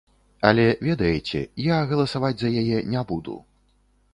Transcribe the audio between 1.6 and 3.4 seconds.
я галасаваць за яе не буду.